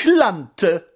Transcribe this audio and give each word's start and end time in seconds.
Klante. 0.00 0.86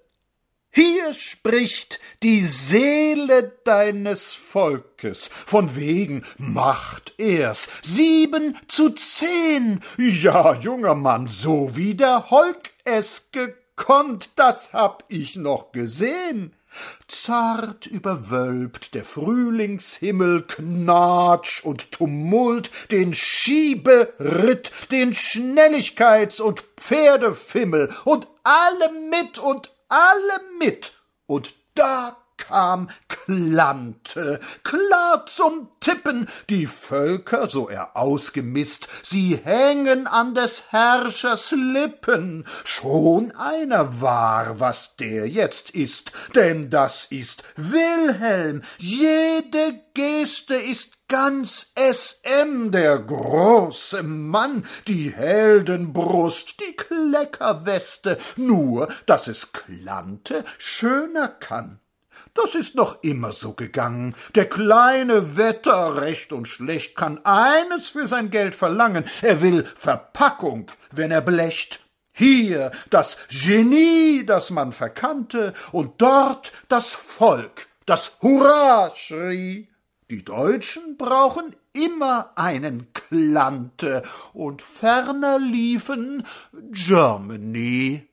Hier 0.71 1.13
spricht 1.13 1.99
die 2.23 2.43
Seele 2.43 3.55
deines 3.63 4.33
Volkes, 4.33 5.29
von 5.45 5.75
wegen 5.75 6.25
macht 6.39 7.13
er's 7.19 7.69
sieben 7.83 8.57
zu 8.67 8.89
zehn. 8.89 9.81
Ja, 9.99 10.55
junger 10.55 10.95
Mann, 10.95 11.27
so 11.27 11.75
wie 11.75 11.93
der 11.93 12.31
Holk 12.31 12.71
es 12.83 13.29
gekonnt, 13.31 14.31
das 14.37 14.73
hab 14.73 15.03
ich 15.07 15.35
noch 15.35 15.71
gesehn. 15.71 16.55
Zart 17.07 17.85
überwölbt 17.85 18.93
der 18.93 19.05
Frühlingshimmel 19.05 20.43
Knatsch 20.43 21.63
und 21.63 21.91
Tumult, 21.91 22.71
den 22.91 23.13
Schieberitt, 23.13 24.71
den 24.91 25.13
Schnelligkeits- 25.13 26.41
und 26.41 26.63
Pferdefimmel 26.77 27.93
und 28.03 28.27
alle 28.43 28.91
mit 29.09 29.39
und 29.39 29.71
alle 29.87 30.41
mit, 30.59 30.93
und 31.27 31.55
da 31.75 32.17
kam 32.37 32.89
Klante, 33.25 34.39
klar 34.63 35.25
zum 35.25 35.69
Tippen, 35.79 36.27
die 36.49 36.67
Völker, 36.67 37.49
so 37.49 37.67
er 37.69 37.97
ausgemisst, 37.97 38.87
sie 39.01 39.35
hängen 39.35 40.05
an 40.05 40.35
des 40.35 40.65
Herrschers 40.69 41.51
Lippen. 41.51 42.45
Schon 42.63 43.31
einer 43.31 43.99
war, 43.99 44.59
was 44.59 44.95
der 44.97 45.27
jetzt 45.27 45.71
ist, 45.71 46.11
denn 46.35 46.69
das 46.69 47.05
ist 47.05 47.41
Wilhelm, 47.55 48.61
jede 48.77 49.81
Geste 49.95 50.55
ist 50.55 51.07
ganz 51.07 51.67
SM, 51.75 52.69
der 52.69 52.99
große 52.99 54.03
Mann, 54.03 54.67
die 54.87 55.15
Heldenbrust, 55.15 56.59
die 56.59 56.75
Kleckerweste, 56.75 58.17
nur, 58.35 58.87
dass 59.07 59.27
es 59.27 59.51
Klante 59.51 60.45
schöner 60.59 61.27
kann. 61.27 61.79
Das 62.33 62.55
ist 62.55 62.75
noch 62.75 63.01
immer 63.03 63.31
so 63.31 63.53
gegangen. 63.53 64.15
Der 64.35 64.45
kleine 64.45 65.37
Wetter, 65.37 66.01
recht 66.01 66.33
und 66.33 66.47
schlecht, 66.47 66.95
kann 66.95 67.23
eines 67.23 67.89
für 67.89 68.07
sein 68.07 68.29
Geld 68.29 68.55
verlangen. 68.55 69.05
Er 69.21 69.41
will 69.41 69.65
Verpackung, 69.75 70.67
wenn 70.91 71.11
er 71.11 71.21
blecht. 71.21 71.81
Hier 72.11 72.71
das 72.89 73.17
Genie, 73.29 74.25
das 74.25 74.49
man 74.49 74.71
verkannte, 74.71 75.53
und 75.71 76.01
dort 76.01 76.53
das 76.69 76.93
Volk, 76.93 77.67
das 77.85 78.17
Hurra 78.21 78.91
schrie. 78.95 79.69
Die 80.09 80.23
Deutschen 80.23 80.97
brauchen 80.97 81.55
immer 81.73 82.31
einen 82.35 82.93
Klante, 82.93 84.03
und 84.33 84.61
ferner 84.61 85.39
liefen 85.39 86.25
Germany 86.71 88.07